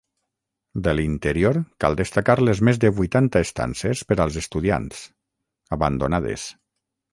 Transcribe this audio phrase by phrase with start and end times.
[0.85, 5.05] De l'interior cal destacar les més de vuitanta estances per als estudiants,
[5.81, 6.51] abandonades.